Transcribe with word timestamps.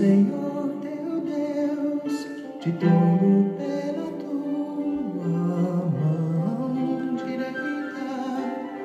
Senhor 0.00 0.72
teu 0.80 1.20
Deus, 1.20 2.26
te 2.58 2.72
tomo 2.72 3.54
pela 3.58 4.10
tua 4.12 5.28
mão 5.90 7.16
direita. 7.16 7.50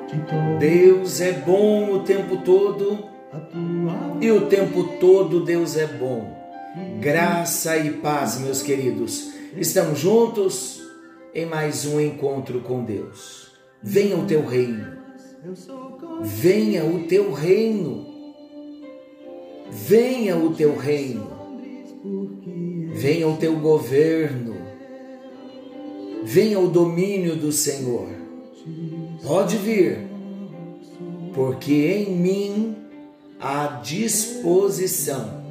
Te 0.06 0.18
tomo 0.28 0.58
Deus 0.58 1.22
é 1.22 1.32
bom 1.32 1.94
o 1.94 2.00
tempo 2.00 2.36
todo 2.44 2.98
e 4.20 4.30
o 4.30 4.42
tempo 4.42 4.84
todo 5.00 5.42
Deus 5.42 5.78
é 5.78 5.86
bom. 5.86 6.36
Graça 7.00 7.78
e 7.78 7.92
paz, 7.92 8.38
meus 8.38 8.60
queridos. 8.60 9.32
Estamos 9.56 9.98
juntos 9.98 10.82
em 11.34 11.46
mais 11.46 11.86
um 11.86 11.98
encontro 11.98 12.60
com 12.60 12.84
Deus. 12.84 13.52
Venha 13.82 14.18
o 14.18 14.26
teu 14.26 14.44
reino. 14.44 14.98
Venha 16.20 16.84
o 16.84 17.04
teu 17.04 17.32
reino. 17.32 18.15
Venha 19.76 20.38
o 20.38 20.54
teu 20.54 20.74
reino. 20.74 21.28
Venha 22.94 23.28
o 23.28 23.36
teu 23.36 23.58
governo. 23.58 24.56
Venha 26.24 26.58
o 26.58 26.66
domínio 26.66 27.36
do 27.36 27.52
Senhor. 27.52 28.08
Pode 29.22 29.58
vir, 29.58 29.98
porque 31.34 31.74
em 31.74 32.10
mim 32.16 32.76
há 33.38 33.80
disposição 33.82 35.44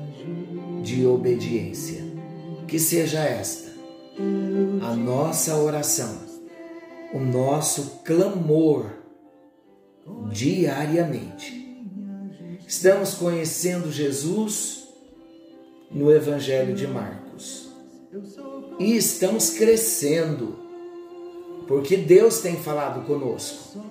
de 0.82 1.06
obediência. 1.06 2.04
Que 2.68 2.80
seja 2.80 3.20
esta 3.20 3.72
a 4.82 4.96
nossa 4.96 5.56
oração, 5.56 6.18
o 7.14 7.20
nosso 7.20 8.02
clamor 8.04 8.88
diariamente. 10.32 11.65
Estamos 12.68 13.14
conhecendo 13.14 13.92
Jesus 13.92 14.88
no 15.92 16.12
Evangelho 16.12 16.76
de 16.76 16.88
Marcos 16.88 17.70
e 18.80 18.96
estamos 18.96 19.52
crescendo, 19.52 20.58
porque 21.68 21.96
Deus 21.96 22.40
tem 22.40 22.56
falado 22.56 23.06
conosco. 23.06 23.84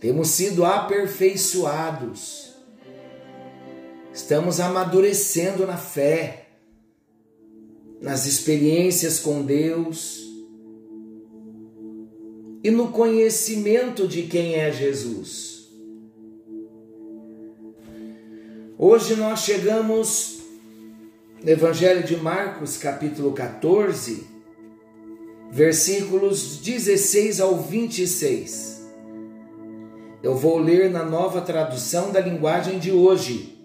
Temos 0.00 0.28
sido 0.28 0.64
aperfeiçoados, 0.64 2.54
estamos 4.14 4.58
amadurecendo 4.58 5.66
na 5.66 5.76
fé, 5.76 6.48
nas 8.00 8.24
experiências 8.24 9.20
com 9.20 9.42
Deus 9.42 10.22
e 12.64 12.70
no 12.70 12.88
conhecimento 12.88 14.08
de 14.08 14.22
quem 14.22 14.54
é 14.54 14.72
Jesus. 14.72 15.51
Hoje 18.84 19.14
nós 19.14 19.42
chegamos 19.42 20.42
no 21.40 21.48
Evangelho 21.48 22.02
de 22.02 22.16
Marcos, 22.16 22.76
capítulo 22.76 23.30
14, 23.30 24.26
versículos 25.52 26.56
16 26.56 27.40
ao 27.40 27.58
26. 27.58 28.84
Eu 30.20 30.34
vou 30.34 30.58
ler 30.58 30.90
na 30.90 31.04
nova 31.04 31.40
tradução 31.40 32.10
da 32.10 32.18
linguagem 32.18 32.80
de 32.80 32.90
hoje. 32.90 33.56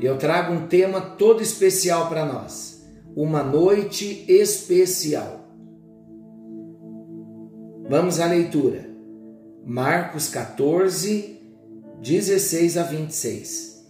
E 0.00 0.06
eu 0.06 0.16
trago 0.16 0.52
um 0.52 0.68
tema 0.68 1.00
todo 1.00 1.42
especial 1.42 2.08
para 2.08 2.24
nós: 2.24 2.86
uma 3.16 3.42
noite 3.42 4.24
especial. 4.28 5.48
Vamos 7.88 8.20
à 8.20 8.26
leitura. 8.26 8.88
Marcos 9.66 10.28
14, 10.28 11.33
16 12.00 12.76
a 12.76 12.82
26. 12.82 13.84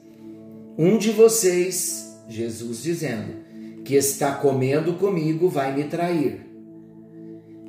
Um 0.79 0.99
de 0.99 1.11
vocês, 1.11 2.17
Jesus 2.29 2.83
dizendo, 2.83 3.45
que 3.85 3.95
está 3.95 4.35
comendo 4.35 4.95
comigo 4.95 5.49
vai 5.49 5.75
me 5.75 5.85
trair. 5.85 6.41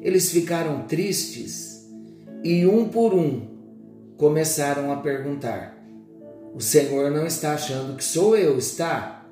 Eles 0.01 0.31
ficaram 0.31 0.83
tristes 0.87 1.85
e 2.43 2.65
um 2.65 2.87
por 2.87 3.13
um 3.13 3.55
começaram 4.17 4.91
a 4.91 4.97
perguntar: 4.97 5.77
O 6.53 6.61
Senhor 6.61 7.11
não 7.11 7.25
está 7.25 7.53
achando 7.53 7.97
que 7.97 8.03
sou 8.03 8.37
eu, 8.37 8.57
está? 8.57 9.25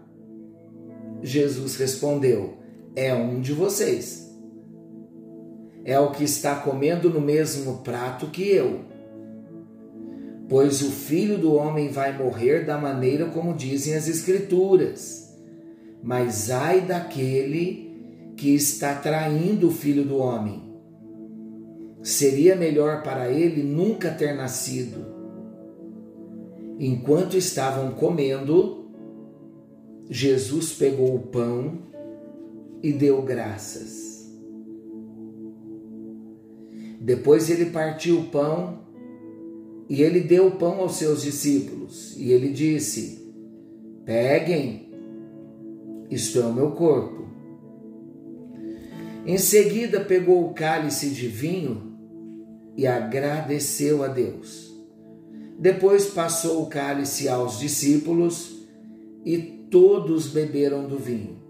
Jesus 1.22 1.76
respondeu: 1.78 2.58
É 2.96 3.14
um 3.14 3.40
de 3.40 3.54
vocês. 3.54 4.24
É 5.86 6.00
o 6.00 6.12
que 6.12 6.24
está 6.24 6.56
comendo 6.56 7.10
no 7.10 7.22
mesmo 7.22 7.80
prato 7.80 8.28
que 8.28 8.50
eu. 8.50 8.93
Pois 10.54 10.84
o 10.84 10.92
filho 10.92 11.40
do 11.40 11.56
homem 11.56 11.90
vai 11.90 12.16
morrer 12.16 12.64
da 12.64 12.78
maneira 12.78 13.26
como 13.26 13.56
dizem 13.56 13.96
as 13.96 14.08
Escrituras. 14.08 15.36
Mas 16.04 16.52
ai 16.52 16.82
daquele 16.82 18.32
que 18.38 18.54
está 18.54 18.94
traindo 18.94 19.70
o 19.70 19.72
filho 19.72 20.06
do 20.06 20.18
homem. 20.18 20.62
Seria 22.04 22.56
melhor 22.56 23.02
para 23.02 23.32
ele 23.32 23.64
nunca 23.64 24.12
ter 24.12 24.36
nascido. 24.36 25.04
Enquanto 26.80 27.36
estavam 27.36 27.90
comendo, 27.94 28.92
Jesus 30.08 30.72
pegou 30.74 31.16
o 31.16 31.20
pão 31.30 31.80
e 32.84 32.94
deu 32.94 33.24
graças. 33.24 34.32
Depois 37.02 37.50
ele 37.50 37.72
partiu 37.72 38.20
o 38.20 38.26
pão 38.26 38.83
e 39.90 40.02
ele 40.02 40.22
deu 40.22 40.48
o 40.48 40.52
pão 40.52 40.80
aos 40.80 40.96
seus 40.96 41.22
discípulos. 41.22 42.16
E 42.18 42.32
ele 42.32 42.52
disse: 42.52 43.24
Peguem, 44.06 44.92
isto 46.10 46.40
é 46.40 46.46
o 46.46 46.54
meu 46.54 46.72
corpo. 46.72 47.24
Em 49.26 49.38
seguida 49.38 50.02
pegou 50.02 50.46
o 50.46 50.54
cálice 50.54 51.10
de 51.10 51.28
vinho 51.28 51.94
e 52.76 52.86
agradeceu 52.86 54.04
a 54.04 54.08
Deus. 54.08 54.74
Depois 55.58 56.08
passou 56.08 56.64
o 56.64 56.68
cálice 56.68 57.30
aos 57.30 57.60
discípulos 57.60 58.68
e 59.24 59.38
todos 59.70 60.28
beberam 60.28 60.88
do 60.88 60.98
vinho. 60.98 61.42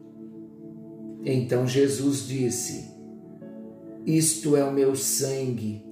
Então 1.26 1.66
Jesus 1.66 2.28
disse: 2.28 2.92
Isto 4.06 4.56
é 4.56 4.64
o 4.64 4.74
meu 4.74 4.96
sangue, 4.96 5.84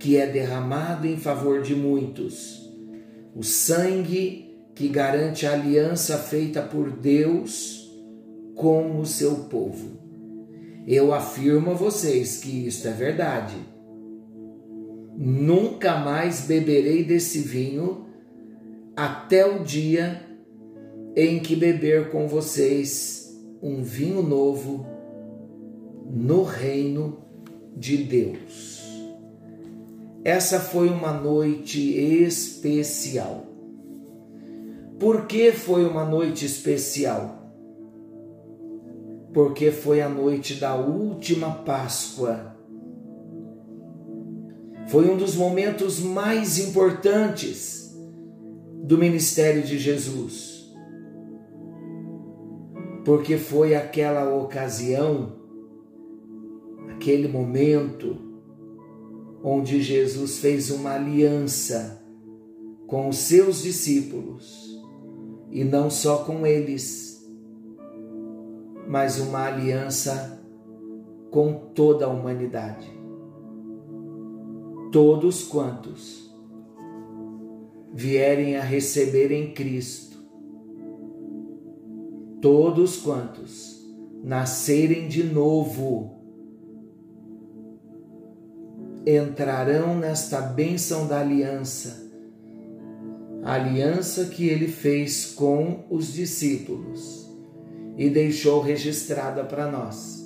que 0.00 0.16
é 0.16 0.26
derramado 0.26 1.06
em 1.06 1.18
favor 1.18 1.60
de 1.60 1.76
muitos. 1.76 2.68
O 3.36 3.44
sangue 3.44 4.50
que 4.74 4.88
garante 4.88 5.46
a 5.46 5.52
aliança 5.52 6.16
feita 6.16 6.62
por 6.62 6.90
Deus 6.90 7.86
com 8.54 8.98
o 8.98 9.04
seu 9.04 9.44
povo. 9.44 10.00
Eu 10.86 11.12
afirmo 11.12 11.72
a 11.72 11.74
vocês 11.74 12.38
que 12.38 12.66
isto 12.66 12.88
é 12.88 12.92
verdade. 12.92 13.56
Nunca 15.16 15.98
mais 15.98 16.46
beberei 16.46 17.04
desse 17.04 17.40
vinho 17.40 18.06
até 18.96 19.44
o 19.44 19.62
dia 19.62 20.22
em 21.14 21.40
que 21.40 21.54
beber 21.54 22.08
com 22.08 22.26
vocês 22.26 23.38
um 23.62 23.82
vinho 23.82 24.22
novo 24.22 24.86
no 26.10 26.42
reino 26.42 27.18
de 27.76 27.98
Deus. 27.98 28.79
Essa 30.24 30.60
foi 30.60 30.88
uma 30.88 31.12
noite 31.12 31.80
especial. 31.80 33.46
Por 34.98 35.26
que 35.26 35.50
foi 35.50 35.86
uma 35.86 36.04
noite 36.04 36.44
especial? 36.44 37.38
Porque 39.32 39.70
foi 39.70 40.02
a 40.02 40.08
noite 40.10 40.56
da 40.56 40.74
última 40.74 41.50
Páscoa. 41.64 42.54
Foi 44.88 45.08
um 45.08 45.16
dos 45.16 45.34
momentos 45.34 46.00
mais 46.00 46.58
importantes 46.58 47.96
do 48.82 48.98
ministério 48.98 49.62
de 49.62 49.78
Jesus. 49.78 50.70
Porque 53.06 53.38
foi 53.38 53.74
aquela 53.74 54.34
ocasião, 54.36 55.32
aquele 56.90 57.26
momento, 57.26 58.29
onde 59.42 59.82
Jesus 59.82 60.38
fez 60.38 60.70
uma 60.70 60.94
aliança 60.94 62.02
com 62.86 63.08
os 63.08 63.18
seus 63.18 63.62
discípulos, 63.62 64.78
e 65.50 65.64
não 65.64 65.88
só 65.90 66.24
com 66.24 66.46
eles, 66.46 67.24
mas 68.86 69.20
uma 69.20 69.46
aliança 69.46 70.40
com 71.30 71.54
toda 71.74 72.06
a 72.06 72.08
humanidade. 72.08 72.90
Todos 74.90 75.44
quantos 75.44 76.34
vierem 77.92 78.56
a 78.56 78.62
receber 78.62 79.30
em 79.30 79.52
Cristo, 79.54 80.18
todos 82.40 82.96
quantos 82.96 83.80
nascerem 84.22 85.08
de 85.08 85.22
novo, 85.22 86.19
entrarão 89.06 89.98
nesta 89.98 90.40
bênção 90.40 91.06
da 91.06 91.20
aliança, 91.20 92.10
a 93.42 93.54
aliança 93.54 94.26
que 94.26 94.48
ele 94.48 94.68
fez 94.68 95.26
com 95.26 95.84
os 95.88 96.12
discípulos 96.12 97.30
e 97.96 98.10
deixou 98.10 98.60
registrada 98.60 99.44
para 99.44 99.70
nós 99.70 100.20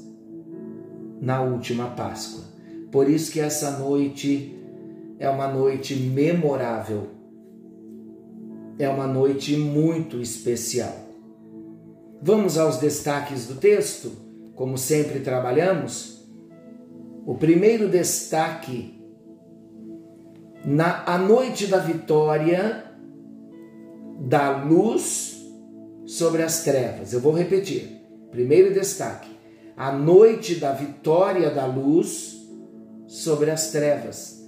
na 1.21 1.43
última 1.43 1.89
Páscoa. 1.91 2.45
Por 2.91 3.09
isso 3.09 3.33
que 3.33 3.41
essa 3.41 3.79
noite 3.79 4.57
é 5.19 5.29
uma 5.29 5.49
noite 5.49 5.95
memorável. 5.95 7.09
É 8.79 8.89
uma 8.89 9.07
noite 9.07 9.57
muito 9.57 10.21
especial. 10.21 10.95
Vamos 12.21 12.59
aos 12.59 12.79
destaques 12.79 13.47
do 13.47 13.55
texto, 13.55 14.11
como 14.55 14.77
sempre 14.77 15.21
trabalhamos. 15.21 16.24
O 17.27 17.35
primeiro 17.35 17.89
destaque 17.89 19.03
na 20.65 21.05
a 21.05 21.19
noite 21.19 21.67
da 21.67 21.79
vitória 21.79 22.85
da 24.21 24.65
luz 24.65 25.43
sobre 26.07 26.43
as 26.43 26.65
trevas. 26.65 27.13
Eu 27.13 27.21
vou 27.21 27.33
repetir. 27.33 28.01
Primeiro 28.31 28.75
destaque: 28.75 29.31
a 29.77 29.93
noite 29.93 30.57
da 30.57 30.73
vitória 30.73 31.51
da 31.51 31.67
luz 31.67 32.37
sobre 33.07 33.51
as 33.51 33.71
trevas. 33.71 34.43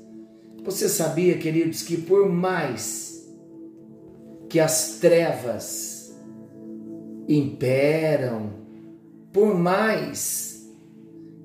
Você 0.64 0.88
sabia, 0.88 1.38
queridos, 1.38 1.82
que 1.82 1.96
por 1.96 2.28
mais 2.28 3.26
que 4.48 4.58
as 4.58 4.98
trevas 4.98 6.14
imperam, 7.28 8.50
por 9.32 9.54
mais 9.54 10.55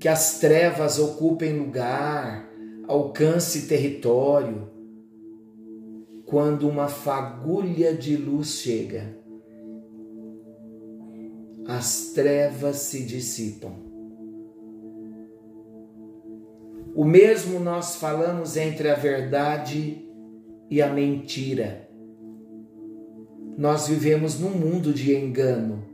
que 0.02 0.08
as 0.08 0.40
trevas 0.40 0.98
ocupem 0.98 1.60
lugar, 1.60 2.50
alcance 2.88 3.68
território, 3.68 4.68
quando 6.26 6.68
uma 6.68 6.88
fagulha 6.88 7.94
de 7.94 8.18
luz 8.18 8.62
chega, 8.62 9.16
as 11.68 12.14
trevas 12.16 12.78
se 12.78 13.06
dissipam. 13.06 13.76
O 16.96 17.06
mesmo 17.06 17.60
nós 17.60 17.96
falamos 17.98 18.58
entre 18.58 18.90
a 18.90 18.96
verdade 18.96 20.04
e 20.68 20.82
a 20.82 20.92
mentira. 20.92 21.88
Nós 23.56 23.88
vivemos 23.88 24.40
num 24.40 24.50
mundo 24.50 24.92
de 24.92 25.16
engano, 25.16 25.91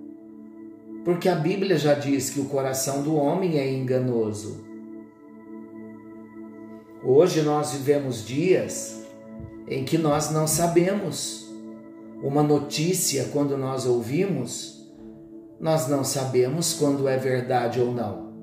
porque 1.08 1.30
a 1.30 1.36
Bíblia 1.36 1.78
já 1.78 1.94
diz 1.94 2.30
que 2.30 2.42
o 2.42 2.50
coração 2.50 3.02
do 3.02 3.16
homem 3.16 3.58
é 3.58 3.74
enganoso. 3.74 4.66
Hoje 7.02 7.42
nós 7.44 7.72
vivemos 7.72 8.26
dias 8.26 9.06
em 9.70 9.86
que 9.86 9.98
nós 9.98 10.32
não 10.32 10.46
sabemos. 10.46 11.50
Uma 12.22 12.44
notícia, 12.44 13.30
quando 13.32 13.58
nós 13.58 13.86
ouvimos, 13.86 14.86
nós 15.62 15.88
não 15.88 16.04
sabemos 16.04 16.74
quando 16.74 17.08
é 17.08 17.16
verdade 17.16 17.80
ou 17.80 17.94
não. 17.94 18.34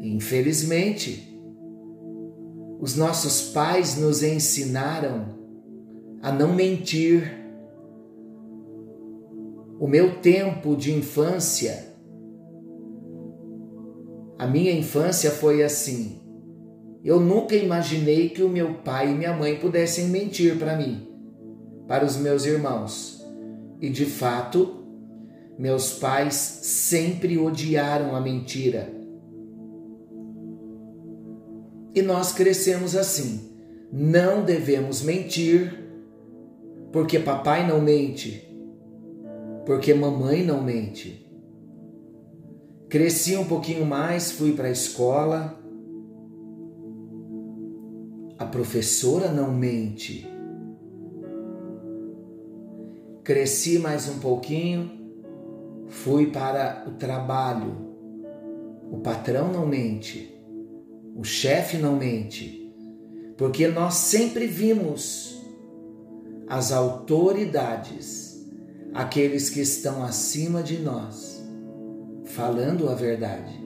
Infelizmente, 0.00 1.36
os 2.78 2.94
nossos 2.94 3.50
pais 3.50 3.98
nos 3.98 4.22
ensinaram 4.22 5.34
a 6.22 6.30
não 6.30 6.54
mentir. 6.54 7.45
O 9.78 9.86
meu 9.86 10.20
tempo 10.20 10.74
de 10.74 10.90
infância, 10.92 11.94
a 14.38 14.46
minha 14.46 14.72
infância 14.72 15.30
foi 15.30 15.62
assim. 15.62 16.20
Eu 17.04 17.20
nunca 17.20 17.54
imaginei 17.54 18.30
que 18.30 18.42
o 18.42 18.48
meu 18.48 18.74
pai 18.76 19.10
e 19.10 19.14
minha 19.14 19.34
mãe 19.34 19.56
pudessem 19.56 20.08
mentir 20.08 20.58
para 20.58 20.76
mim, 20.76 21.06
para 21.86 22.04
os 22.04 22.16
meus 22.16 22.46
irmãos. 22.46 23.22
E 23.80 23.90
de 23.90 24.06
fato, 24.06 24.82
meus 25.58 25.92
pais 25.92 26.34
sempre 26.34 27.38
odiaram 27.38 28.16
a 28.16 28.20
mentira. 28.20 28.90
E 31.94 32.02
nós 32.02 32.32
crescemos 32.32 32.96
assim. 32.96 33.52
Não 33.92 34.44
devemos 34.44 35.02
mentir, 35.02 35.86
porque 36.92 37.18
papai 37.18 37.66
não 37.66 37.80
mente, 37.80 38.45
porque 39.66 39.92
mamãe 39.92 40.44
não 40.44 40.62
mente. 40.62 41.28
Cresci 42.88 43.36
um 43.36 43.44
pouquinho 43.44 43.84
mais, 43.84 44.30
fui 44.30 44.52
para 44.52 44.68
a 44.68 44.70
escola. 44.70 45.60
A 48.38 48.46
professora 48.46 49.32
não 49.32 49.52
mente. 49.52 50.26
Cresci 53.24 53.80
mais 53.80 54.08
um 54.08 54.20
pouquinho, 54.20 54.88
fui 55.88 56.30
para 56.30 56.84
o 56.86 56.92
trabalho. 56.92 57.74
O 58.88 58.98
patrão 58.98 59.52
não 59.52 59.66
mente. 59.66 60.32
O 61.16 61.24
chefe 61.24 61.76
não 61.76 61.96
mente, 61.96 62.70
porque 63.38 63.66
nós 63.66 63.94
sempre 63.94 64.46
vimos 64.46 65.42
as 66.46 66.70
autoridades, 66.70 68.25
aqueles 68.96 69.50
que 69.50 69.60
estão 69.60 70.02
acima 70.02 70.62
de 70.62 70.78
nós, 70.78 71.46
falando 72.24 72.88
a 72.88 72.94
verdade. 72.94 73.62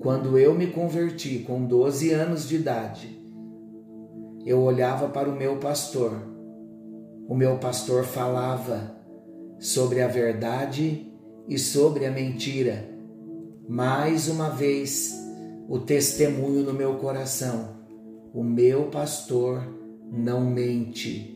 Quando 0.00 0.38
eu 0.38 0.54
me 0.54 0.68
converti 0.68 1.40
com 1.40 1.66
12 1.66 2.10
anos 2.10 2.48
de 2.48 2.56
idade, 2.56 3.22
eu 4.46 4.62
olhava 4.62 5.08
para 5.08 5.28
o 5.28 5.36
meu 5.36 5.58
pastor. 5.58 6.12
O 7.28 7.34
meu 7.34 7.58
pastor 7.58 8.04
falava 8.04 8.96
sobre 9.58 10.00
a 10.00 10.08
verdade 10.08 11.12
e 11.46 11.58
sobre 11.58 12.06
a 12.06 12.10
mentira. 12.10 12.88
Mais 13.68 14.28
uma 14.28 14.48
vez, 14.48 15.14
o 15.68 15.78
testemunho 15.78 16.62
no 16.62 16.72
meu 16.72 16.94
coração. 16.94 17.76
O 18.32 18.42
meu 18.42 18.84
pastor 18.84 19.62
não 20.10 20.40
mente, 20.40 21.33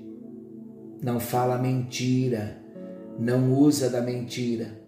não 1.02 1.20
fala 1.20 1.58
mentira, 1.58 2.60
não 3.18 3.52
usa 3.52 3.88
da 3.88 4.00
mentira. 4.00 4.80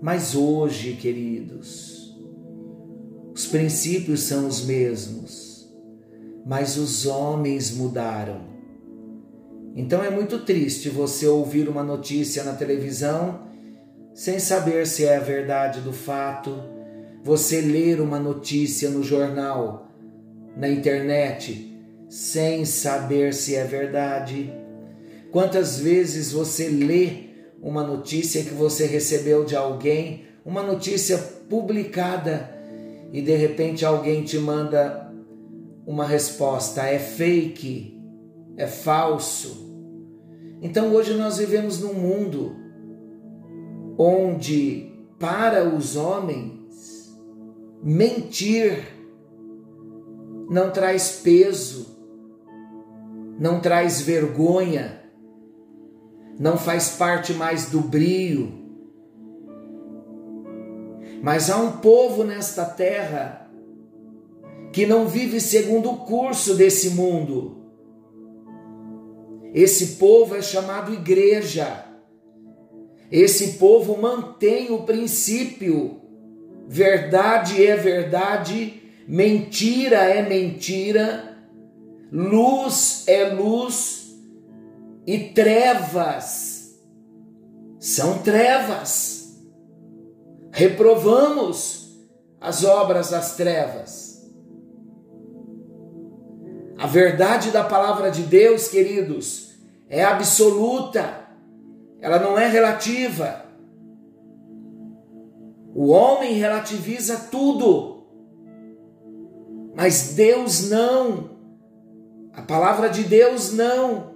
Mas 0.00 0.34
hoje, 0.34 0.94
queridos, 0.94 2.18
os 3.34 3.46
princípios 3.46 4.24
são 4.24 4.46
os 4.46 4.64
mesmos, 4.64 5.72
mas 6.44 6.76
os 6.76 7.06
homens 7.06 7.70
mudaram. 7.70 8.52
Então 9.74 10.02
é 10.02 10.10
muito 10.10 10.40
triste 10.40 10.88
você 10.88 11.26
ouvir 11.26 11.68
uma 11.68 11.82
notícia 11.82 12.44
na 12.44 12.52
televisão 12.52 13.46
sem 14.14 14.38
saber 14.38 14.86
se 14.86 15.04
é 15.04 15.16
a 15.16 15.20
verdade 15.20 15.80
do 15.80 15.92
fato 15.92 16.52
você 17.24 17.60
ler 17.60 18.00
uma 18.00 18.18
notícia 18.18 18.90
no 18.90 19.02
jornal, 19.02 19.88
na 20.56 20.68
internet, 20.68 21.72
sem 22.08 22.64
saber 22.64 23.32
se 23.32 23.54
é 23.54 23.64
verdade? 23.64 24.52
Quantas 25.32 25.80
vezes 25.80 26.30
você 26.30 26.68
lê 26.68 27.30
uma 27.62 27.82
notícia 27.82 28.44
que 28.44 28.52
você 28.52 28.84
recebeu 28.84 29.46
de 29.46 29.56
alguém, 29.56 30.26
uma 30.44 30.62
notícia 30.62 31.16
publicada, 31.48 32.50
e 33.10 33.22
de 33.22 33.34
repente 33.34 33.82
alguém 33.82 34.22
te 34.24 34.38
manda 34.38 35.10
uma 35.86 36.04
resposta: 36.04 36.82
é 36.82 36.98
fake, 36.98 37.98
é 38.58 38.66
falso. 38.66 39.72
Então 40.60 40.92
hoje 40.92 41.14
nós 41.14 41.38
vivemos 41.38 41.80
num 41.80 41.94
mundo 41.94 42.54
onde, 43.96 44.92
para 45.18 45.66
os 45.66 45.96
homens, 45.96 47.10
mentir 47.82 48.84
não 50.50 50.70
traz 50.70 51.20
peso, 51.24 51.96
não 53.40 53.60
traz 53.60 54.02
vergonha, 54.02 55.01
não 56.42 56.58
faz 56.58 56.96
parte 56.96 57.32
mais 57.32 57.70
do 57.70 57.80
brio. 57.80 58.52
Mas 61.22 61.48
há 61.48 61.56
um 61.56 61.76
povo 61.78 62.24
nesta 62.24 62.64
terra 62.64 63.48
que 64.72 64.84
não 64.84 65.06
vive 65.06 65.40
segundo 65.40 65.88
o 65.88 65.98
curso 65.98 66.56
desse 66.56 66.90
mundo. 66.90 67.62
Esse 69.54 69.98
povo 69.98 70.34
é 70.34 70.42
chamado 70.42 70.92
igreja. 70.92 71.86
Esse 73.08 73.52
povo 73.52 73.96
mantém 73.96 74.72
o 74.72 74.82
princípio 74.82 76.00
verdade 76.66 77.64
é 77.64 77.76
verdade, 77.76 78.82
mentira 79.06 79.98
é 79.98 80.26
mentira, 80.28 81.36
luz 82.10 83.04
é 83.06 83.28
luz 83.28 84.01
e 85.06 85.30
trevas 85.30 86.78
são 87.78 88.18
trevas. 88.18 89.36
Reprovamos 90.52 91.82
as 92.40 92.64
obras 92.64 93.10
das 93.10 93.36
trevas. 93.36 94.12
A 96.78 96.86
verdade 96.86 97.50
da 97.50 97.64
palavra 97.64 98.10
de 98.10 98.22
Deus, 98.22 98.68
queridos, 98.68 99.54
é 99.88 100.04
absoluta, 100.04 101.28
ela 102.00 102.18
não 102.18 102.38
é 102.38 102.48
relativa. 102.48 103.44
O 105.74 105.88
homem 105.88 106.34
relativiza 106.34 107.28
tudo, 107.30 108.04
mas 109.74 110.14
Deus 110.14 110.68
não. 110.68 111.30
A 112.32 112.42
palavra 112.42 112.88
de 112.88 113.04
Deus 113.04 113.52
não. 113.52 114.11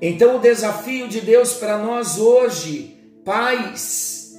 Então, 0.00 0.36
o 0.36 0.40
desafio 0.40 1.08
de 1.08 1.20
Deus 1.20 1.54
para 1.54 1.78
nós 1.78 2.18
hoje, 2.18 2.96
pais, 3.24 4.34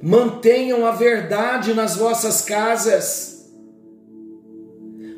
mantenham 0.00 0.86
a 0.86 0.92
verdade 0.92 1.74
nas 1.74 1.96
vossas 1.96 2.42
casas, 2.42 3.50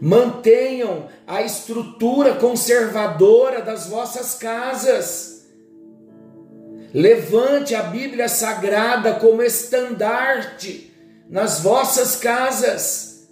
mantenham 0.01 1.09
a 1.27 1.43
estrutura 1.43 2.37
conservadora 2.37 3.61
das 3.61 3.89
vossas 3.89 4.35
casas. 4.35 5.47
Levante 6.95 7.75
a 7.75 7.83
Bíblia 7.83 8.29
Sagrada 8.29 9.15
como 9.15 9.43
estandarte 9.43 10.91
nas 11.29 11.61
vossas 11.61 12.17
casas. 12.17 13.29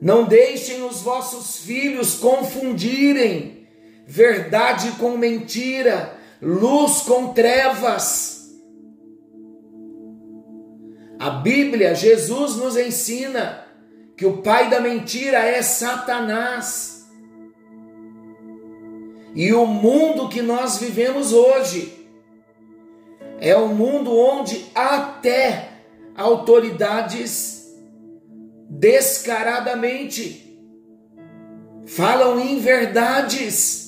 Não 0.00 0.24
deixem 0.24 0.82
os 0.82 1.00
vossos 1.00 1.58
filhos 1.58 2.16
confundirem 2.16 3.53
verdade 4.06 4.92
com 4.92 5.16
mentira, 5.16 6.16
luz 6.40 7.02
com 7.02 7.32
trevas. 7.32 8.52
A 11.18 11.30
Bíblia, 11.30 11.94
Jesus 11.94 12.56
nos 12.56 12.76
ensina 12.76 13.64
que 14.16 14.26
o 14.26 14.38
pai 14.38 14.68
da 14.68 14.80
mentira 14.80 15.38
é 15.38 15.62
Satanás. 15.62 17.08
E 19.34 19.52
o 19.52 19.66
mundo 19.66 20.28
que 20.28 20.42
nós 20.42 20.78
vivemos 20.78 21.32
hoje 21.32 21.92
é 23.40 23.56
um 23.56 23.74
mundo 23.74 24.16
onde 24.16 24.64
até 24.74 25.70
autoridades 26.16 27.74
descaradamente 28.70 30.44
falam 31.86 32.40
inverdades, 32.40 33.83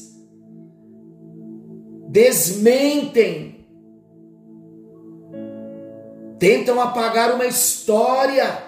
desmentem, 2.17 3.67
tentam 6.39 6.81
apagar 6.81 7.35
uma 7.35 7.45
história. 7.45 8.65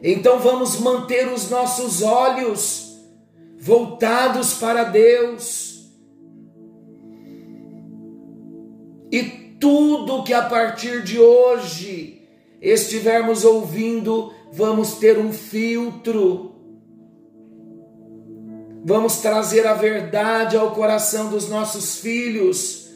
Então 0.00 0.38
vamos 0.38 0.78
manter 0.78 1.26
os 1.26 1.50
nossos 1.50 2.02
olhos 2.02 2.96
voltados 3.58 4.54
para 4.54 4.84
Deus 4.84 5.74
E 9.10 9.22
tudo 9.60 10.24
que 10.24 10.32
a 10.32 10.42
partir 10.42 11.02
de 11.02 11.20
hoje 11.20 12.22
estivermos 12.60 13.44
ouvindo, 13.44 14.32
vamos 14.52 14.94
ter 14.94 15.18
um 15.18 15.32
filtro. 15.32 16.53
Vamos 18.86 19.16
trazer 19.22 19.66
a 19.66 19.72
verdade 19.72 20.58
ao 20.58 20.74
coração 20.74 21.30
dos 21.30 21.48
nossos 21.48 21.96
filhos, 21.96 22.90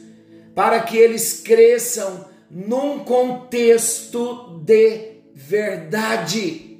para 0.53 0.79
que 0.81 0.95
eles 0.95 1.41
cresçam 1.41 2.25
num 2.47 2.99
contexto 2.99 4.59
de 4.63 5.23
verdade. 5.33 6.79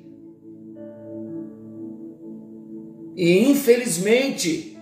E 3.16 3.50
infelizmente, 3.50 4.78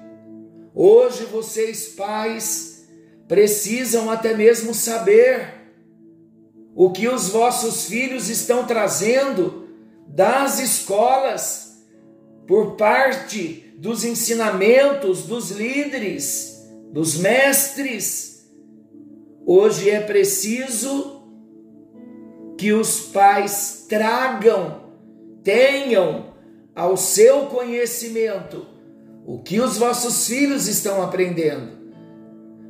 hoje 0.76 1.24
vocês 1.24 1.88
pais 1.88 2.86
precisam 3.30 4.12
até 4.12 4.36
mesmo 4.36 4.74
saber 4.74 5.54
o 6.76 6.92
que 6.92 7.08
os 7.08 7.30
vossos 7.30 7.86
filhos 7.86 8.30
estão 8.30 8.68
trazendo 8.68 9.70
das 10.06 10.60
escolas 10.60 11.78
por 12.46 12.76
parte 12.76 13.67
dos 13.78 14.04
ensinamentos 14.04 15.24
dos 15.24 15.52
líderes, 15.52 16.68
dos 16.92 17.18
mestres. 17.18 18.50
Hoje 19.46 19.90
é 19.90 20.02
preciso 20.02 21.24
que 22.58 22.74
os 22.74 23.00
pais 23.00 23.86
tragam, 23.88 24.82
tenham 25.44 26.34
ao 26.76 26.98
seu 26.98 27.46
conhecimento 27.46 28.66
o 29.26 29.40
que 29.40 29.60
os 29.60 29.78
vossos 29.78 30.28
filhos 30.28 30.68
estão 30.68 31.02
aprendendo 31.02 31.78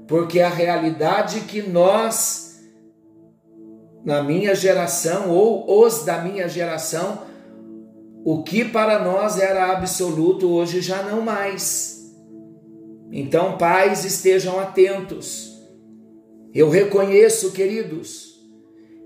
porque 0.07 0.39
a 0.39 0.49
realidade 0.49 1.41
que 1.41 1.61
nós, 1.61 2.61
na 4.03 4.23
minha 4.23 4.55
geração, 4.55 5.29
ou 5.29 5.85
os 5.85 6.05
da 6.05 6.19
minha 6.19 6.47
geração, 6.47 7.23
o 8.29 8.43
que 8.43 8.65
para 8.65 8.99
nós 8.99 9.39
era 9.39 9.71
absoluto, 9.71 10.51
hoje 10.51 10.81
já 10.81 11.01
não 11.01 11.21
mais. 11.21 12.13
Então, 13.09 13.57
pais, 13.57 14.03
estejam 14.03 14.59
atentos. 14.59 15.57
Eu 16.53 16.69
reconheço, 16.69 17.53
queridos, 17.53 18.37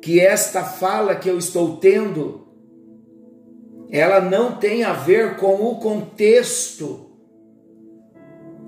que 0.02 0.20
esta 0.20 0.64
fala 0.64 1.14
que 1.16 1.30
eu 1.30 1.38
estou 1.38 1.78
tendo, 1.78 2.48
ela 3.92 4.20
não 4.20 4.56
tem 4.56 4.84
a 4.84 4.94
ver 4.94 5.38
com 5.38 5.54
o 5.68 5.76
contexto 5.76 7.12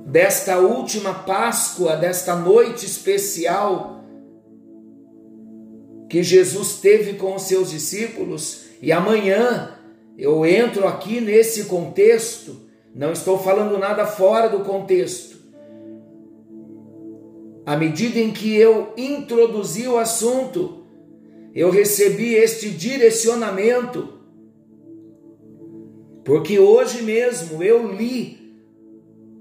desta 0.05 0.59
última 0.59 1.15
Páscoa, 1.15 1.95
desta 1.95 2.35
noite 2.35 2.85
especial 2.85 4.03
que 6.07 6.21
Jesus 6.21 6.75
teve 6.75 7.13
com 7.13 7.33
os 7.33 7.41
seus 7.41 7.71
discípulos, 7.71 8.65
e 8.79 8.91
amanhã 8.91 9.79
eu 10.17 10.45
entro 10.45 10.87
aqui 10.87 11.19
nesse 11.19 11.65
contexto, 11.65 12.55
não 12.93 13.11
estou 13.11 13.39
falando 13.39 13.77
nada 13.77 14.05
fora 14.05 14.47
do 14.47 14.59
contexto. 14.59 15.37
À 17.65 17.75
medida 17.75 18.19
em 18.19 18.31
que 18.31 18.55
eu 18.55 18.93
introduzi 18.95 19.87
o 19.87 19.97
assunto, 19.97 20.83
eu 21.53 21.69
recebi 21.69 22.35
este 22.35 22.69
direcionamento, 22.69 24.19
porque 26.23 26.59
hoje 26.59 27.01
mesmo 27.01 27.63
eu 27.63 27.91
li 27.91 28.43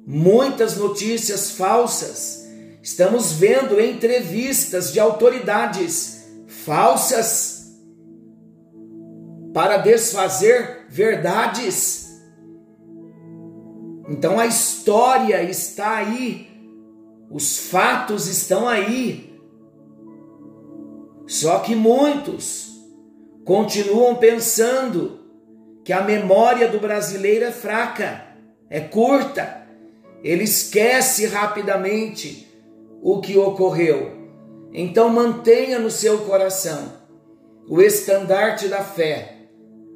muitas 0.06 0.76
notícias 0.76 1.52
falsas. 1.52 2.46
Estamos 2.82 3.32
vendo 3.32 3.80
entrevistas 3.80 4.92
de 4.92 4.98
autoridades 4.98 6.24
falsas 6.46 7.51
para 9.52 9.76
desfazer 9.78 10.86
verdades. 10.88 12.10
Então 14.08 14.38
a 14.38 14.46
história 14.46 15.42
está 15.42 15.96
aí, 15.96 16.48
os 17.30 17.58
fatos 17.58 18.26
estão 18.26 18.68
aí. 18.68 19.38
Só 21.26 21.60
que 21.60 21.74
muitos 21.74 22.70
continuam 23.44 24.16
pensando 24.16 25.20
que 25.84 25.92
a 25.92 26.02
memória 26.02 26.68
do 26.68 26.78
brasileiro 26.78 27.44
é 27.44 27.52
fraca, 27.52 28.24
é 28.68 28.80
curta 28.80 29.62
ele 30.22 30.44
esquece 30.44 31.26
rapidamente 31.26 32.48
o 33.02 33.20
que 33.20 33.36
ocorreu. 33.36 34.12
Então 34.72 35.08
mantenha 35.08 35.78
no 35.78 35.90
seu 35.90 36.18
coração 36.18 37.00
o 37.68 37.80
estandarte 37.80 38.68
da 38.68 38.82
fé, 38.82 39.41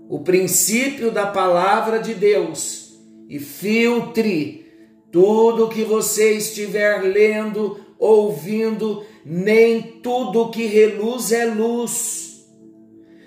o 0.09 0.21
princípio 0.21 1.11
da 1.11 1.27
palavra 1.27 1.99
de 1.99 2.15
Deus 2.15 2.99
e 3.29 3.39
filtre 3.39 4.67
tudo 5.11 5.69
que 5.69 5.83
você 5.83 6.33
estiver 6.33 7.03
lendo, 7.03 7.81
ouvindo, 7.99 9.05
nem 9.25 9.81
tudo 9.83 10.51
que 10.51 10.67
reluz 10.67 11.33
é 11.33 11.47
luz. 11.47 12.47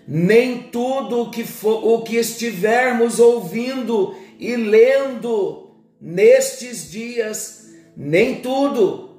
Nem 0.08 0.64
tudo 0.64 1.30
que, 1.30 1.44
for, 1.44 1.86
o 1.86 2.02
que 2.02 2.16
estivermos 2.16 3.20
ouvindo 3.20 4.16
e 4.40 4.56
lendo 4.56 5.70
nestes 6.02 6.90
dias, 6.90 7.70
nem 7.96 8.36
tudo 8.36 9.10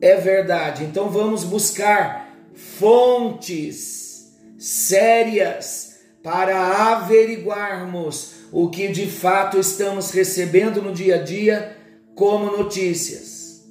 é 0.00 0.16
verdade. 0.16 0.84
Então 0.84 1.10
vamos 1.10 1.44
buscar 1.44 2.34
fontes 2.54 4.32
sérias 4.58 5.87
para 6.22 6.92
averiguarmos 6.92 8.32
o 8.50 8.68
que 8.68 8.88
de 8.88 9.06
fato 9.06 9.58
estamos 9.58 10.10
recebendo 10.10 10.82
no 10.82 10.92
dia 10.92 11.16
a 11.16 11.22
dia 11.22 11.76
como 12.14 12.56
notícias. 12.56 13.64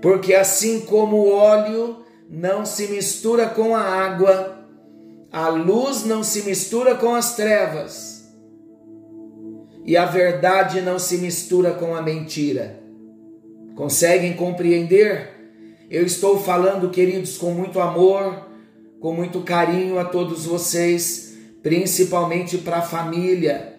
Porque 0.00 0.34
assim 0.34 0.80
como 0.80 1.16
o 1.16 1.30
óleo 1.30 2.04
não 2.30 2.64
se 2.64 2.86
mistura 2.88 3.46
com 3.46 3.74
a 3.74 3.80
água, 3.80 4.66
a 5.32 5.48
luz 5.48 6.04
não 6.04 6.22
se 6.22 6.42
mistura 6.42 6.94
com 6.94 7.14
as 7.14 7.34
trevas. 7.34 8.18
e 9.84 9.96
a 9.96 10.04
verdade 10.04 10.82
não 10.82 10.98
se 10.98 11.16
mistura 11.16 11.70
com 11.70 11.96
a 11.96 12.02
mentira. 12.02 12.78
Conseguem 13.74 14.34
compreender? 14.34 15.30
Eu 15.90 16.04
estou 16.04 16.38
falando, 16.38 16.90
queridos, 16.90 17.38
com 17.38 17.52
muito 17.52 17.80
amor, 17.80 18.48
com 19.00 19.14
muito 19.14 19.40
carinho 19.40 19.98
a 19.98 20.04
todos 20.04 20.44
vocês, 20.44 21.27
principalmente 21.68 22.56
para 22.56 22.78
a 22.78 22.82
família, 22.82 23.78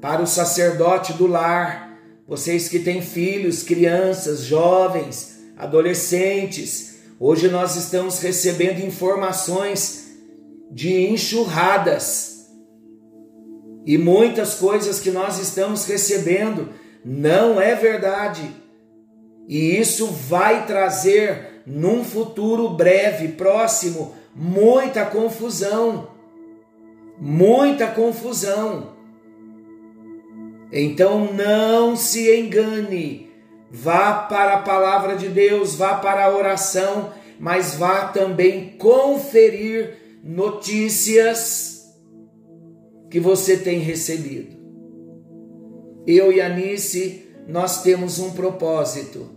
para 0.00 0.20
o 0.20 0.26
sacerdote 0.26 1.12
do 1.12 1.28
lar, 1.28 1.96
vocês 2.26 2.68
que 2.68 2.80
têm 2.80 3.00
filhos, 3.00 3.62
crianças, 3.62 4.42
jovens, 4.42 5.38
adolescentes. 5.56 6.98
Hoje 7.20 7.46
nós 7.46 7.76
estamos 7.76 8.18
recebendo 8.18 8.84
informações 8.84 10.16
de 10.68 11.06
enxurradas 11.06 12.48
e 13.86 13.96
muitas 13.96 14.54
coisas 14.54 14.98
que 14.98 15.12
nós 15.12 15.38
estamos 15.38 15.84
recebendo 15.86 16.70
não 17.04 17.60
é 17.60 17.76
verdade. 17.76 18.50
E 19.46 19.78
isso 19.78 20.08
vai 20.08 20.66
trazer 20.66 21.62
num 21.64 22.02
futuro 22.02 22.70
breve, 22.70 23.28
próximo, 23.28 24.16
muita 24.34 25.06
confusão. 25.06 26.17
Muita 27.20 27.88
confusão. 27.88 28.96
Então 30.72 31.32
não 31.32 31.96
se 31.96 32.34
engane. 32.36 33.28
Vá 33.70 34.14
para 34.14 34.54
a 34.54 34.62
palavra 34.62 35.16
de 35.16 35.28
Deus, 35.28 35.74
vá 35.74 35.94
para 35.94 36.24
a 36.24 36.34
oração, 36.34 37.12
mas 37.38 37.74
vá 37.74 38.08
também 38.08 38.76
conferir 38.78 40.20
notícias 40.22 41.94
que 43.10 43.20
você 43.20 43.56
tem 43.56 43.78
recebido. 43.80 44.56
Eu 46.06 46.32
e 46.32 46.40
Anice, 46.40 47.26
nós 47.46 47.82
temos 47.82 48.18
um 48.18 48.30
propósito 48.32 49.28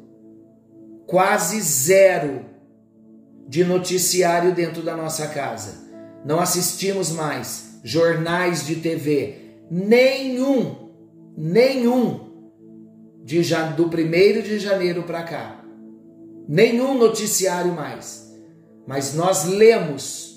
quase 1.06 1.60
zero 1.60 2.46
de 3.48 3.66
noticiário 3.66 4.54
dentro 4.54 4.82
da 4.82 4.96
nossa 4.96 5.28
casa. 5.28 5.90
Não 6.24 6.40
assistimos 6.40 7.12
mais 7.12 7.71
jornais 7.84 8.66
de 8.66 8.76
TV, 8.76 9.36
nenhum, 9.70 10.90
nenhum 11.38 12.32
de 13.24 13.42
do 13.76 13.90
primeiro 13.90 14.42
de 14.42 14.60
janeiro 14.60 15.04
para 15.04 15.24
cá. 15.24 15.64
Nenhum 16.48 16.98
noticiário 16.98 17.74
mais. 17.74 18.32
Mas 18.86 19.14
nós 19.14 19.46
lemos 19.46 20.32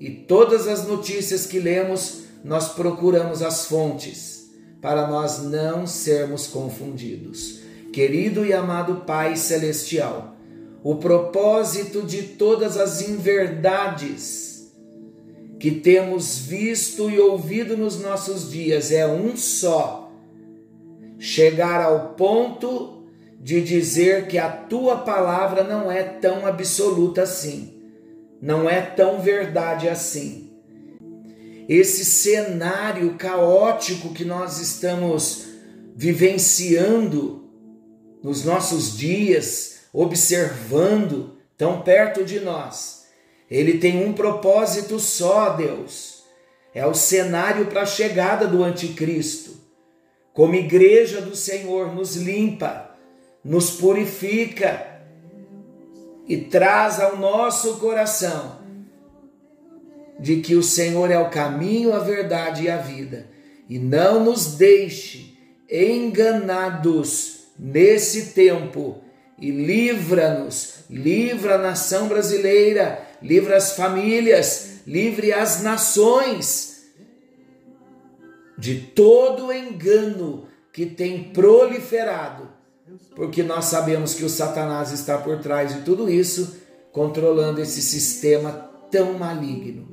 e 0.00 0.10
todas 0.10 0.68
as 0.68 0.86
notícias 0.86 1.46
que 1.46 1.58
lemos, 1.58 2.24
nós 2.44 2.68
procuramos 2.70 3.42
as 3.42 3.64
fontes 3.64 4.48
para 4.80 5.08
nós 5.08 5.42
não 5.42 5.86
sermos 5.86 6.46
confundidos. 6.46 7.60
Querido 7.92 8.44
e 8.44 8.52
amado 8.52 9.02
Pai 9.06 9.36
Celestial, 9.36 10.36
o 10.84 10.96
propósito 10.96 12.02
de 12.02 12.22
todas 12.22 12.76
as 12.76 13.08
inverdades 13.08 14.57
que 15.58 15.72
temos 15.72 16.38
visto 16.38 17.10
e 17.10 17.18
ouvido 17.18 17.76
nos 17.76 18.00
nossos 18.00 18.50
dias 18.50 18.92
é 18.92 19.06
um 19.06 19.36
só: 19.36 20.12
chegar 21.18 21.82
ao 21.82 22.10
ponto 22.10 23.04
de 23.40 23.60
dizer 23.60 24.26
que 24.26 24.38
a 24.38 24.48
tua 24.48 24.98
palavra 24.98 25.64
não 25.64 25.90
é 25.90 26.02
tão 26.02 26.46
absoluta 26.46 27.22
assim, 27.22 27.74
não 28.40 28.68
é 28.68 28.80
tão 28.80 29.20
verdade 29.20 29.88
assim. 29.88 30.48
Esse 31.68 32.04
cenário 32.04 33.14
caótico 33.14 34.14
que 34.14 34.24
nós 34.24 34.58
estamos 34.58 35.48
vivenciando 35.94 37.44
nos 38.22 38.44
nossos 38.44 38.96
dias, 38.96 39.80
observando 39.92 41.36
tão 41.56 41.82
perto 41.82 42.24
de 42.24 42.40
nós. 42.40 42.97
Ele 43.50 43.78
tem 43.78 44.04
um 44.04 44.12
propósito 44.12 44.98
só, 44.98 45.50
Deus. 45.50 46.22
É 46.74 46.86
o 46.86 46.94
cenário 46.94 47.66
para 47.66 47.82
a 47.82 47.86
chegada 47.86 48.46
do 48.46 48.62
anticristo. 48.62 49.56
Como 50.32 50.54
igreja 50.54 51.20
do 51.20 51.34
Senhor, 51.34 51.94
nos 51.94 52.14
limpa, 52.16 52.90
nos 53.42 53.70
purifica 53.70 54.86
e 56.28 56.36
traz 56.36 57.00
ao 57.00 57.16
nosso 57.16 57.78
coração 57.78 58.58
de 60.20 60.36
que 60.40 60.54
o 60.54 60.62
Senhor 60.62 61.10
é 61.10 61.18
o 61.18 61.30
caminho, 61.30 61.94
a 61.94 62.00
verdade 62.00 62.64
e 62.64 62.70
a 62.70 62.76
vida. 62.76 63.26
E 63.68 63.78
não 63.78 64.24
nos 64.24 64.56
deixe 64.56 65.36
enganados 65.70 67.48
nesse 67.58 68.32
tempo 68.32 69.02
e 69.40 69.50
livra-nos, 69.50 70.84
livra 70.90 71.54
a 71.54 71.58
nação 71.58 72.08
brasileira, 72.08 73.07
livra 73.22 73.56
as 73.56 73.72
famílias, 73.72 74.80
livre 74.86 75.32
as 75.32 75.62
nações 75.62 76.86
de 78.56 78.80
todo 78.80 79.52
engano 79.52 80.48
que 80.72 80.86
tem 80.86 81.24
proliferado, 81.24 82.48
porque 83.14 83.42
nós 83.42 83.66
sabemos 83.66 84.14
que 84.14 84.24
o 84.24 84.28
Satanás 84.28 84.92
está 84.92 85.18
por 85.18 85.38
trás 85.40 85.74
de 85.74 85.82
tudo 85.82 86.10
isso, 86.10 86.56
controlando 86.92 87.60
esse 87.60 87.82
sistema 87.82 88.50
tão 88.90 89.14
maligno. 89.14 89.88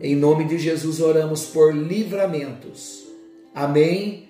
Em 0.00 0.14
nome 0.14 0.44
de 0.44 0.58
Jesus 0.58 1.00
oramos 1.00 1.46
por 1.46 1.74
livramentos. 1.74 3.06
Amém. 3.54 4.28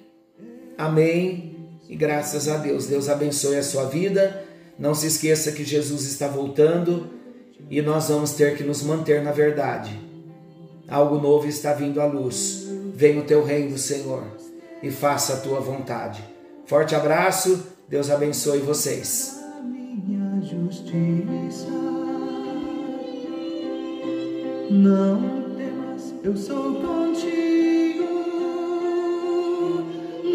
Amém 0.79 1.57
e 1.89 1.97
graças 1.97 2.49
a 2.49 2.57
Deus. 2.57 2.87
Deus 2.87 3.09
abençoe 3.09 3.57
a 3.57 3.63
sua 3.63 3.85
vida. 3.85 4.45
Não 4.79 4.95
se 4.95 5.07
esqueça 5.07 5.53
que 5.53 5.65
Jesus 5.65 6.05
está 6.05 6.29
voltando 6.29 7.11
e 7.71 7.83
nós 7.83 8.09
vamos 8.09 8.33
ter 8.33 8.57
que 8.57 8.65
nos 8.65 8.83
manter 8.83 9.23
na 9.23 9.33
verdade. 9.33 9.99
Algo 10.89 11.19
novo 11.19 11.49
está 11.49 11.73
vindo 11.73 12.01
à 12.01 12.07
luz. 12.07 12.67
Venha 12.95 13.21
o 13.21 13.25
teu 13.25 13.45
reino, 13.45 13.77
Senhor, 13.77 14.25
e 14.83 14.91
faça 14.91 15.35
a 15.35 15.41
tua 15.41 15.61
vontade. 15.61 16.23
Forte 16.67 16.95
abraço. 16.95 17.67
Deus 17.89 18.11
abençoe 18.11 18.59
vocês. 18.61 19.39
Não 24.71 25.23
temas, 25.57 26.15
eu 26.23 26.37
sou 26.37 26.75
contigo. 26.75 28.05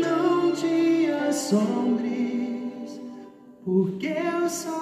Não 0.01 0.53
te 0.53 1.11
assombres, 1.27 3.01
porque 3.65 4.07
eu 4.07 4.49
sou. 4.49 4.81